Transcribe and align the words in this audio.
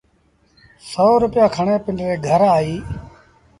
سو 0.89 1.05
روپيآ 1.23 1.45
کڻي 1.55 1.75
پنڊري 1.85 2.15
گھر 2.27 2.41
آئيٚ 2.55 2.81